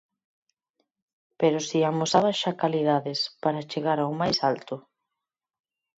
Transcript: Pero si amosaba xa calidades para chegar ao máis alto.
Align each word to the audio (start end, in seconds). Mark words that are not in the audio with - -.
Pero 1.39 1.57
si 1.67 1.79
amosaba 1.83 2.31
xa 2.41 2.51
calidades 2.61 3.19
para 3.43 3.67
chegar 3.71 3.97
ao 4.01 4.11
máis 4.21 4.37
alto. 4.51 4.75